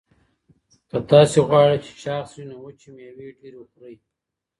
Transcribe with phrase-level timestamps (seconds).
[0.89, 3.95] که تاسي غواړئ چې چاغ شئ نو وچې مېوې ډېرې خورئ.